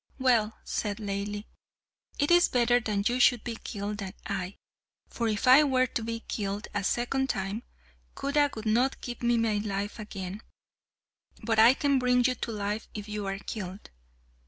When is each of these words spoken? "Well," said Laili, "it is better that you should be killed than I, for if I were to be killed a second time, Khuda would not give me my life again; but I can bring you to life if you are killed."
"Well," 0.17 0.57
said 0.63 0.97
Laili, 0.97 1.45
"it 2.17 2.31
is 2.31 2.49
better 2.49 2.79
that 2.79 3.07
you 3.07 3.19
should 3.19 3.43
be 3.43 3.55
killed 3.57 3.99
than 3.99 4.15
I, 4.25 4.55
for 5.07 5.27
if 5.27 5.47
I 5.47 5.63
were 5.63 5.85
to 5.85 6.01
be 6.01 6.21
killed 6.21 6.67
a 6.73 6.83
second 6.83 7.29
time, 7.29 7.61
Khuda 8.15 8.49
would 8.55 8.65
not 8.65 8.99
give 9.01 9.21
me 9.21 9.37
my 9.37 9.57
life 9.59 9.99
again; 9.99 10.41
but 11.43 11.59
I 11.59 11.75
can 11.75 11.99
bring 11.99 12.23
you 12.25 12.33
to 12.33 12.51
life 12.51 12.87
if 12.95 13.07
you 13.07 13.27
are 13.27 13.37
killed." 13.37 13.91